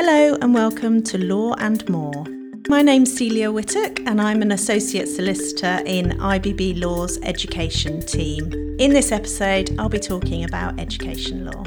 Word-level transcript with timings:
Hello 0.00 0.38
and 0.40 0.54
welcome 0.54 1.02
to 1.02 1.18
Law 1.18 1.54
and 1.54 1.86
More. 1.88 2.24
My 2.68 2.82
name's 2.82 3.16
Celia 3.16 3.48
Whittuck 3.48 3.98
and 4.06 4.20
I'm 4.20 4.42
an 4.42 4.52
Associate 4.52 5.08
Solicitor 5.08 5.82
in 5.86 6.10
IBB 6.20 6.80
Law's 6.80 7.18
Education 7.22 8.00
team. 8.02 8.52
In 8.78 8.92
this 8.92 9.10
episode, 9.10 9.74
I'll 9.76 9.88
be 9.88 9.98
talking 9.98 10.44
about 10.44 10.78
education 10.78 11.46
law. 11.46 11.64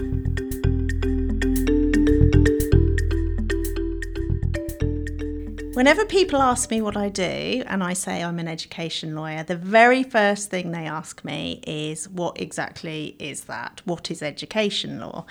Whenever 5.73 6.05
people 6.05 6.41
ask 6.41 6.71
me 6.71 6.81
what 6.81 6.95
I 6.95 7.09
do 7.09 7.63
and 7.67 7.83
I 7.83 7.91
say 7.91 8.23
I'm 8.23 8.39
an 8.39 8.47
education 8.47 9.13
lawyer, 9.13 9.43
the 9.43 9.57
very 9.57 10.03
first 10.03 10.49
thing 10.49 10.71
they 10.71 10.85
ask 10.85 11.25
me 11.25 11.61
is 11.67 12.07
what 12.07 12.39
exactly 12.39 13.17
is 13.19 13.43
that? 13.45 13.81
What 13.83 14.09
is 14.09 14.23
education 14.23 15.01
law? 15.01 15.25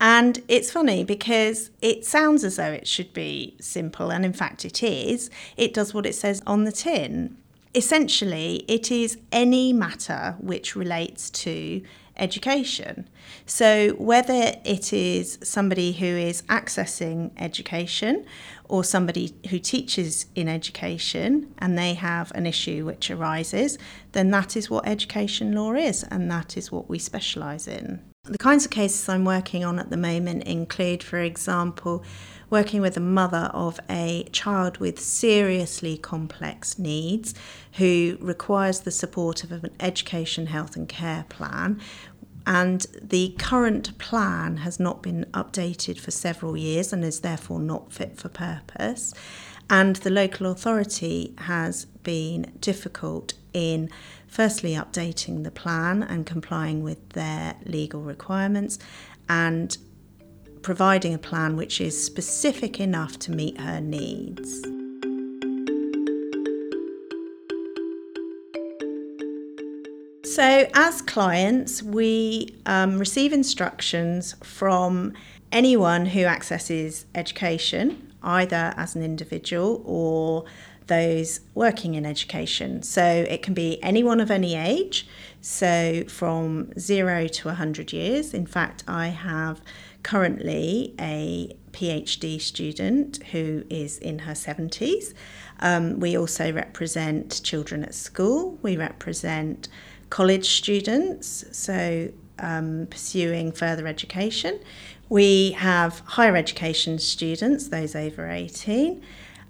And 0.00 0.42
it's 0.48 0.70
funny 0.70 1.04
because 1.04 1.70
it 1.80 2.04
sounds 2.04 2.44
as 2.44 2.56
though 2.56 2.72
it 2.72 2.86
should 2.86 3.12
be 3.12 3.56
simple, 3.60 4.10
and 4.10 4.24
in 4.24 4.32
fact 4.32 4.64
it 4.64 4.82
is. 4.82 5.30
It 5.56 5.72
does 5.72 5.94
what 5.94 6.06
it 6.06 6.14
says 6.14 6.42
on 6.46 6.64
the 6.64 6.72
tin. 6.72 7.36
Essentially, 7.74 8.64
it 8.68 8.90
is 8.90 9.18
any 9.32 9.72
matter 9.72 10.36
which 10.38 10.76
relates 10.76 11.28
to 11.30 11.82
education. 12.16 13.08
So, 13.44 13.90
whether 13.98 14.54
it 14.64 14.92
is 14.92 15.38
somebody 15.42 15.92
who 15.92 16.06
is 16.06 16.42
accessing 16.42 17.32
education 17.36 18.24
or 18.64 18.82
somebody 18.82 19.34
who 19.50 19.58
teaches 19.58 20.26
in 20.34 20.48
education 20.48 21.54
and 21.58 21.76
they 21.76 21.94
have 21.94 22.32
an 22.34 22.46
issue 22.46 22.84
which 22.84 23.10
arises, 23.10 23.78
then 24.12 24.30
that 24.30 24.56
is 24.56 24.70
what 24.70 24.86
education 24.86 25.52
law 25.52 25.74
is, 25.74 26.02
and 26.04 26.30
that 26.30 26.56
is 26.56 26.72
what 26.72 26.88
we 26.88 26.98
specialise 26.98 27.68
in. 27.68 28.02
The 28.28 28.38
kinds 28.38 28.64
of 28.64 28.72
cases 28.72 29.08
I'm 29.08 29.24
working 29.24 29.64
on 29.64 29.78
at 29.78 29.90
the 29.90 29.96
moment 29.96 30.44
include, 30.44 31.04
for 31.04 31.18
example, 31.18 32.02
working 32.50 32.80
with 32.80 32.96
a 32.96 33.00
mother 33.00 33.50
of 33.54 33.78
a 33.88 34.24
child 34.32 34.78
with 34.78 34.98
seriously 34.98 35.96
complex 35.96 36.76
needs 36.76 37.34
who 37.74 38.18
requires 38.20 38.80
the 38.80 38.90
support 38.90 39.44
of 39.44 39.52
an 39.52 39.70
education, 39.78 40.46
health, 40.46 40.74
and 40.74 40.88
care 40.88 41.24
plan. 41.28 41.80
And 42.48 42.86
the 43.00 43.34
current 43.38 43.96
plan 43.98 44.58
has 44.58 44.80
not 44.80 45.02
been 45.02 45.26
updated 45.32 45.98
for 46.00 46.10
several 46.10 46.56
years 46.56 46.92
and 46.92 47.04
is 47.04 47.20
therefore 47.20 47.60
not 47.60 47.92
fit 47.92 48.16
for 48.16 48.28
purpose. 48.28 49.14
And 49.70 49.96
the 49.96 50.10
local 50.10 50.46
authority 50.50 51.34
has 51.38 51.86
been 52.06 52.52
difficult 52.60 53.34
in 53.52 53.90
firstly 54.28 54.74
updating 54.74 55.42
the 55.42 55.50
plan 55.50 56.04
and 56.04 56.24
complying 56.24 56.84
with 56.84 57.10
their 57.10 57.56
legal 57.64 58.00
requirements 58.00 58.78
and 59.28 59.76
providing 60.62 61.12
a 61.12 61.18
plan 61.18 61.56
which 61.56 61.80
is 61.80 62.00
specific 62.00 62.78
enough 62.78 63.18
to 63.18 63.32
meet 63.32 63.60
her 63.60 63.80
needs. 63.80 64.62
So, 70.36 70.68
as 70.74 71.02
clients, 71.02 71.82
we 71.82 72.54
um, 72.66 72.98
receive 72.98 73.32
instructions 73.32 74.36
from 74.44 75.12
anyone 75.50 76.06
who 76.06 76.20
accesses 76.20 77.06
education, 77.16 78.12
either 78.22 78.74
as 78.76 78.94
an 78.94 79.02
individual 79.02 79.82
or 79.84 80.44
those 80.86 81.40
working 81.54 81.94
in 81.94 82.06
education. 82.06 82.82
So 82.82 83.04
it 83.04 83.42
can 83.42 83.54
be 83.54 83.82
anyone 83.82 84.20
of 84.20 84.30
any 84.30 84.54
age, 84.54 85.06
so 85.40 86.04
from 86.08 86.72
zero 86.78 87.26
to 87.26 87.48
100 87.48 87.92
years. 87.92 88.32
In 88.32 88.46
fact, 88.46 88.84
I 88.86 89.08
have 89.08 89.60
currently 90.02 90.94
a 91.00 91.56
PhD 91.72 92.40
student 92.40 93.22
who 93.32 93.64
is 93.68 93.98
in 93.98 94.20
her 94.20 94.32
70s. 94.32 95.12
Um, 95.60 95.98
we 95.98 96.16
also 96.16 96.52
represent 96.52 97.42
children 97.42 97.82
at 97.82 97.94
school, 97.94 98.58
we 98.62 98.76
represent 98.76 99.68
college 100.10 100.48
students, 100.48 101.44
so 101.50 102.10
um, 102.38 102.86
pursuing 102.90 103.50
further 103.52 103.86
education. 103.86 104.60
We 105.08 105.52
have 105.52 106.00
higher 106.00 106.36
education 106.36 106.98
students, 106.98 107.68
those 107.68 107.94
over 107.94 108.28
18. 108.28 109.02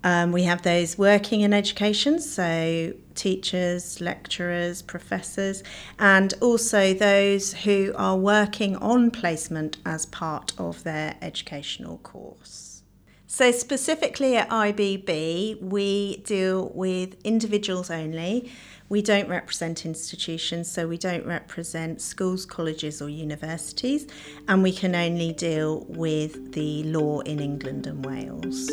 Um, 0.06 0.30
we 0.30 0.44
have 0.44 0.62
those 0.62 0.96
working 0.96 1.40
in 1.40 1.52
education, 1.52 2.20
so 2.20 2.92
teachers, 3.16 4.00
lecturers, 4.00 4.80
professors, 4.80 5.64
and 5.98 6.32
also 6.40 6.94
those 6.94 7.52
who 7.52 7.92
are 7.96 8.16
working 8.16 8.76
on 8.76 9.10
placement 9.10 9.78
as 9.84 10.06
part 10.06 10.52
of 10.58 10.84
their 10.84 11.16
educational 11.20 11.98
course. 11.98 12.84
So, 13.26 13.50
specifically 13.50 14.36
at 14.36 14.48
IBB, 14.48 15.60
we 15.60 16.18
deal 16.18 16.70
with 16.72 17.16
individuals 17.24 17.90
only. 17.90 18.52
We 18.88 19.02
don't 19.02 19.28
represent 19.28 19.84
institutions, 19.84 20.70
so 20.70 20.86
we 20.86 20.98
don't 20.98 21.26
represent 21.26 22.00
schools, 22.00 22.46
colleges, 22.46 23.02
or 23.02 23.08
universities, 23.08 24.06
and 24.46 24.62
we 24.62 24.70
can 24.70 24.94
only 24.94 25.32
deal 25.32 25.84
with 25.88 26.52
the 26.52 26.84
law 26.84 27.22
in 27.22 27.40
England 27.40 27.88
and 27.88 28.06
Wales. 28.06 28.70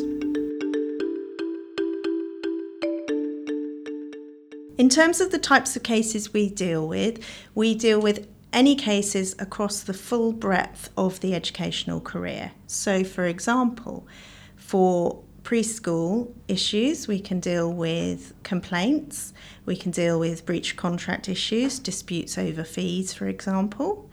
In 4.76 4.90
terms 4.90 5.22
of 5.22 5.30
the 5.30 5.38
types 5.38 5.76
of 5.76 5.84
cases 5.84 6.34
we 6.34 6.50
deal 6.50 6.88
with, 6.88 7.24
we 7.54 7.76
deal 7.76 8.02
with 8.02 8.28
any 8.52 8.76
cases 8.76 9.36
across 9.38 9.82
the 9.82 9.94
full 9.94 10.32
breadth 10.32 10.90
of 10.98 11.20
the 11.20 11.36
educational 11.36 12.02
career. 12.02 12.54
So, 12.66 13.04
for 13.04 13.26
example, 13.26 14.08
for 14.56 15.22
preschool 15.44 16.32
issues, 16.48 17.08
we 17.08 17.20
can 17.20 17.40
deal 17.40 17.72
with 17.72 18.34
complaints, 18.42 19.34
we 19.66 19.76
can 19.76 19.92
deal 19.92 20.20
with 20.20 20.44
breach 20.46 20.76
contract 20.76 21.30
issues, 21.30 21.78
disputes 21.78 22.38
over 22.38 22.64
fees, 22.64 23.14
for 23.14 23.28
example. 23.28 24.10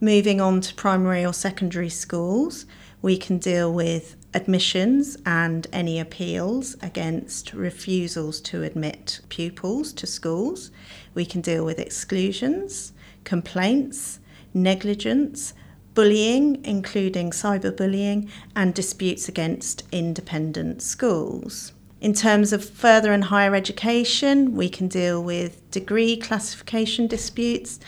Moving 0.00 0.40
on 0.40 0.60
to 0.62 0.74
primary 0.74 1.24
or 1.24 1.32
secondary 1.32 1.90
schools, 1.90 2.66
we 3.00 3.16
can 3.16 3.38
deal 3.38 3.72
with 3.72 4.16
admissions 4.32 5.16
and 5.26 5.66
any 5.72 5.98
appeals 5.98 6.76
against 6.82 7.52
refusals 7.52 8.40
to 8.40 8.62
admit 8.62 9.20
pupils 9.28 9.92
to 9.94 10.06
schools. 10.06 10.70
We 11.14 11.24
can 11.24 11.40
deal 11.40 11.64
with 11.64 11.78
exclusions, 11.78 12.92
complaints, 13.24 14.20
negligence, 14.54 15.54
bullying, 15.94 16.64
including 16.64 17.30
cyberbullying, 17.30 18.28
and 18.54 18.72
disputes 18.72 19.28
against 19.28 19.82
independent 19.90 20.82
schools. 20.82 21.72
In 22.00 22.14
terms 22.14 22.52
of 22.52 22.64
further 22.64 23.12
and 23.12 23.24
higher 23.24 23.54
education, 23.54 24.54
we 24.54 24.68
can 24.68 24.88
deal 24.88 25.22
with 25.22 25.70
degree 25.70 26.16
classification 26.16 27.06
disputes, 27.06 27.78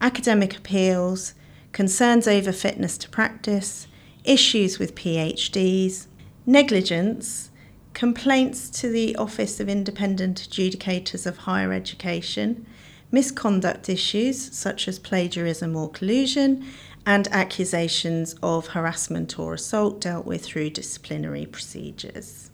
academic 0.00 0.56
appeals, 0.56 1.34
concerns 1.72 2.26
over 2.26 2.50
fitness 2.50 2.98
to 2.98 3.08
practice, 3.08 3.86
issues 4.24 4.78
with 4.78 4.94
PhDs, 4.94 6.06
negligence, 6.46 7.50
complaints 7.94 8.70
to 8.70 8.88
the 8.88 9.16
Office 9.16 9.60
of 9.60 9.68
Independent 9.68 10.48
Adjudicators 10.48 11.26
of 11.26 11.38
Higher 11.38 11.72
Education, 11.72 12.66
misconduct 13.10 13.88
issues 13.88 14.56
such 14.56 14.86
as 14.86 14.98
plagiarism 14.98 15.76
or 15.76 15.90
collusion, 15.90 16.64
and 17.06 17.28
accusations 17.28 18.34
of 18.42 18.68
harassment 18.68 19.38
or 19.38 19.54
assault 19.54 20.00
dealt 20.00 20.26
with 20.26 20.44
through 20.44 20.70
disciplinary 20.70 21.46
procedures. 21.46 22.50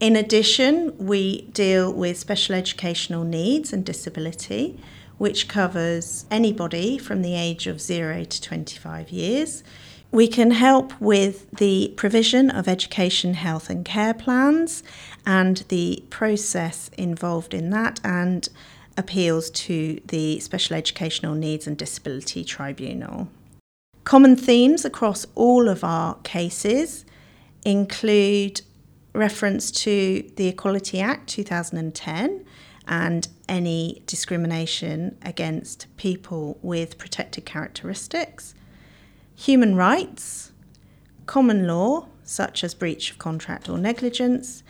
In 0.00 0.16
addition, 0.16 0.96
we 0.98 1.42
deal 1.52 1.92
with 1.92 2.18
special 2.18 2.54
educational 2.54 3.24
needs 3.24 3.72
and 3.72 3.84
disability, 3.84 4.78
which 5.16 5.48
covers 5.48 6.26
anybody 6.30 6.98
from 6.98 7.22
the 7.22 7.34
age 7.34 7.66
of 7.66 7.80
0 7.80 8.24
to 8.24 8.42
25 8.42 9.08
years. 9.10 9.64
We 10.10 10.28
can 10.28 10.52
help 10.52 10.98
with 11.00 11.50
the 11.50 11.92
provision 11.96 12.50
of 12.50 12.68
education, 12.68 13.34
health, 13.34 13.68
and 13.68 13.84
care 13.84 14.14
plans 14.14 14.82
and 15.26 15.58
the 15.68 16.04
process 16.10 16.90
involved 16.96 17.52
in 17.52 17.70
that, 17.70 18.00
and 18.04 18.48
appeals 18.96 19.50
to 19.50 20.00
the 20.06 20.40
Special 20.40 20.76
Educational 20.76 21.34
Needs 21.34 21.66
and 21.66 21.76
Disability 21.76 22.44
Tribunal. 22.44 23.28
Common 24.04 24.36
themes 24.36 24.84
across 24.84 25.26
all 25.34 25.68
of 25.68 25.82
our 25.82 26.14
cases 26.22 27.04
include 27.64 28.60
reference 29.12 29.70
to 29.72 30.30
the 30.36 30.46
Equality 30.46 31.00
Act 31.00 31.28
2010 31.28 32.44
and 32.86 33.28
any 33.48 34.02
discrimination 34.06 35.18
against 35.22 35.88
people 35.96 36.58
with 36.62 36.98
protected 36.98 37.44
characteristics 37.44 38.54
human 39.36 39.76
rights, 39.76 40.52
common 41.26 41.66
law, 41.66 42.08
such 42.24 42.64
as 42.64 42.74
breach 42.74 43.10
of 43.12 43.18
contract 43.18 43.68
or 43.68 43.78
negligence, 43.78 44.62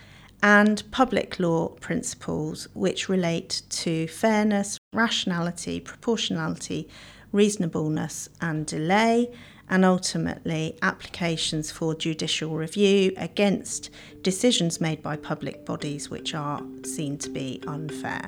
and 0.43 0.83
public 0.91 1.41
law 1.41 1.69
principles 1.69 2.69
which 2.75 3.09
relate 3.09 3.63
to 3.71 4.07
fairness, 4.09 4.79
rationality, 4.93 5.81
proportionality, 5.81 6.89
reasonableness, 7.33 8.29
and 8.41 8.67
delay, 8.67 9.31
and 9.69 9.85
ultimately 9.85 10.77
applications 10.83 11.71
for 11.71 11.95
judicial 11.95 12.51
review 12.51 13.13
against 13.17 13.91
decisions 14.23 14.81
made 14.81 15.03
by 15.03 15.17
public 15.17 15.65
bodies 15.65 16.11
which 16.11 16.35
are 16.35 16.63
seen 16.85 17.17
to 17.19 17.31
be 17.31 17.61
unfair. 17.67 18.27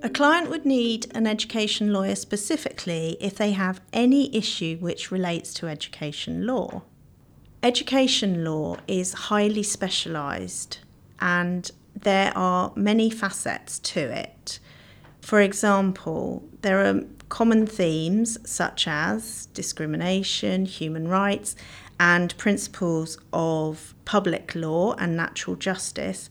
A 0.00 0.08
client 0.08 0.48
would 0.48 0.64
need 0.64 1.10
an 1.14 1.26
education 1.26 1.92
lawyer 1.92 2.14
specifically 2.14 3.16
if 3.20 3.34
they 3.34 3.50
have 3.50 3.80
any 3.92 4.34
issue 4.34 4.76
which 4.76 5.10
relates 5.10 5.52
to 5.54 5.66
education 5.66 6.46
law. 6.46 6.82
Education 7.64 8.44
law 8.44 8.76
is 8.86 9.12
highly 9.12 9.64
specialised 9.64 10.78
and 11.20 11.68
there 12.00 12.32
are 12.36 12.72
many 12.76 13.10
facets 13.10 13.80
to 13.80 14.00
it. 14.00 14.60
For 15.20 15.40
example, 15.40 16.44
there 16.62 16.84
are 16.84 17.02
common 17.28 17.66
themes 17.66 18.38
such 18.48 18.86
as 18.86 19.46
discrimination, 19.46 20.64
human 20.64 21.08
rights, 21.08 21.56
and 21.98 22.36
principles 22.38 23.18
of 23.32 23.96
public 24.04 24.54
law 24.54 24.94
and 24.94 25.16
natural 25.16 25.56
justice, 25.56 26.30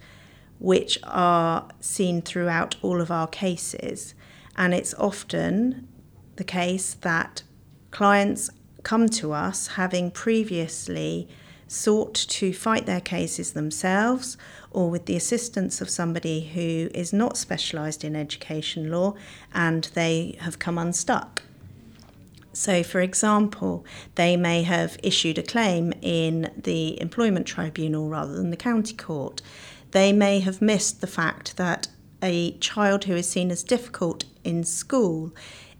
which 0.60 0.98
are 1.04 1.68
seen 1.80 2.22
throughout 2.22 2.76
all 2.82 3.02
of 3.02 3.12
our 3.12 3.28
cases. 3.28 4.14
And 4.56 4.74
it's 4.74 4.94
often 4.96 5.88
the 6.36 6.44
case 6.44 6.96
that 7.02 7.44
clients 7.92 8.50
come 8.84 9.10
to 9.10 9.34
us 9.34 9.68
having 9.68 10.12
previously 10.12 11.28
sought 11.68 12.14
to 12.14 12.54
fight 12.54 12.86
their 12.86 13.02
cases 13.02 13.54
themselves 13.54 14.38
or 14.72 14.90
with 14.90 15.06
the 15.06 15.16
assistance 15.16 15.82
of 15.82 15.90
somebody 15.90 16.48
who 16.54 16.90
is 16.94 17.12
not 17.12 17.38
specialised 17.38 18.04
in 18.04 18.16
education 18.16 18.90
law 18.90 19.14
and 19.54 19.86
they 19.94 20.38
have 20.40 20.60
come 20.60 20.78
unstuck. 20.78 21.42
So, 22.54 22.82
for 22.82 23.02
example, 23.02 23.86
they 24.16 24.36
may 24.36 24.64
have 24.64 24.98
issued 25.04 25.38
a 25.38 25.44
claim 25.44 25.94
in 26.02 26.52
the 26.58 27.00
employment 27.00 27.46
tribunal 27.46 28.10
rather 28.10 28.34
than 28.34 28.50
the 28.50 28.58
county 28.58 28.96
court. 28.96 29.42
They 29.92 30.12
may 30.14 30.40
have 30.40 30.62
missed 30.62 31.02
the 31.02 31.08
fact 31.08 31.58
that 31.58 31.88
a 32.22 32.52
child 32.60 33.06
who 33.06 33.16
is 33.16 33.30
seen 33.30 33.52
as 33.52 33.64
difficult 33.64 34.26
in 34.44 34.64
school 34.64 35.34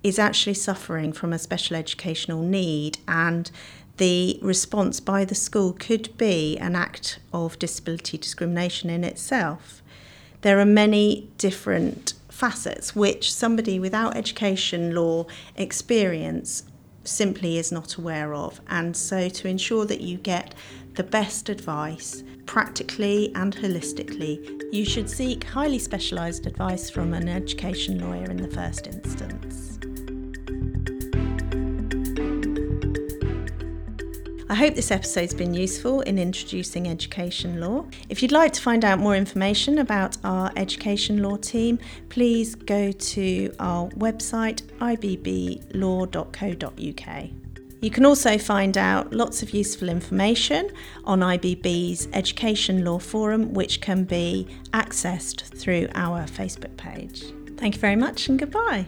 is 0.04 0.20
actually 0.20 0.54
suffering 0.54 1.12
from 1.12 1.34
a 1.34 1.40
special 1.40 1.76
educational 1.76 2.42
need 2.42 3.00
and 3.08 3.50
the 3.98 4.40
response 4.44 5.00
by 5.00 5.26
the 5.26 5.36
school 5.36 5.74
could 5.74 6.16
be 6.18 6.58
an 6.60 6.76
act 6.76 7.20
of 7.34 7.58
disability 7.58 8.18
discrimination 8.18 8.90
in 8.90 9.04
itself. 9.04 9.82
There 10.42 10.60
are 10.60 10.66
many 10.66 11.32
different 11.38 12.14
facets 12.30 12.96
which 12.96 13.34
somebody 13.34 13.80
without 13.80 14.16
education 14.16 14.94
law 14.94 15.26
experience 15.56 16.64
simply 17.04 17.58
is 17.58 17.72
not 17.72 17.96
aware 17.96 18.36
of. 18.36 18.62
And 18.68 18.96
so, 18.96 19.30
to 19.30 19.48
ensure 19.48 19.86
that 19.86 20.02
you 20.02 20.18
get 20.18 20.54
the 20.98 21.04
best 21.04 21.48
advice 21.50 22.24
practically 22.48 23.32
and 23.36 23.56
holistically, 23.56 24.64
you 24.74 24.84
should 24.84 25.08
seek 25.08 25.44
highly 25.44 25.78
specialised 25.78 26.48
advice 26.48 26.90
from 26.90 27.14
an 27.14 27.30
education 27.30 28.00
lawyer 28.00 28.26
in 28.32 28.38
the 28.38 28.48
first 28.48 28.88
instance. 28.88 29.78
I 34.50 34.56
hope 34.56 34.74
this 34.74 34.90
episode's 34.90 35.36
been 35.36 35.54
useful 35.54 36.02
in 36.02 36.18
introducing 36.18 36.88
education 36.88 37.60
law. 37.60 37.86
If 38.10 38.24
you'd 38.24 38.32
like 38.32 38.54
to 38.54 38.62
find 38.62 38.84
out 38.84 38.98
more 38.98 39.16
information 39.16 39.78
about 39.78 40.18
our 40.24 40.52
education 40.56 41.22
law 41.22 41.38
team, 41.38 41.78
please 42.10 42.56
go 42.56 42.92
to 42.92 43.54
our 43.60 43.90
website 43.90 44.64
ibblaw.co.uk. 44.80 45.68
You 47.80 47.92
can 47.92 48.06
also 48.06 48.38
find 48.38 48.78
out 48.78 49.14
lots 49.14 49.44
of 49.44 49.52
useful 49.52 49.88
information 49.88 50.72
on 51.06 51.20
IBB's 51.20 52.08
Education 52.12 52.84
Law 52.84 52.98
Forum, 52.98 53.54
which 53.54 53.82
can 53.82 54.04
be 54.04 54.48
accessed 54.72 55.42
through 55.42 55.88
our 55.94 56.24
Facebook 56.24 56.76
page. 56.78 57.24
Thank 57.58 57.76
you 57.76 57.82
very 57.82 57.96
much 57.96 58.30
and 58.30 58.40
goodbye. 58.40 58.88